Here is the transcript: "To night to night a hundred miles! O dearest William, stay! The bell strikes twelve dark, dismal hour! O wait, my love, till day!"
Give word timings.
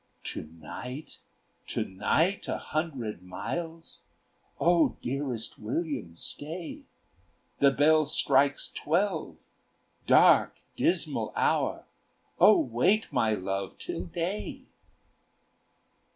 "To 0.23 0.45
night 0.57 1.19
to 1.67 1.85
night 1.85 2.47
a 2.47 2.57
hundred 2.57 3.21
miles! 3.21 4.01
O 4.59 4.97
dearest 4.99 5.59
William, 5.59 6.15
stay! 6.15 6.87
The 7.59 7.69
bell 7.69 8.05
strikes 8.07 8.71
twelve 8.71 9.37
dark, 10.07 10.63
dismal 10.75 11.31
hour! 11.35 11.85
O 12.39 12.57
wait, 12.57 13.13
my 13.13 13.35
love, 13.35 13.77
till 13.77 14.05
day!" 14.07 14.65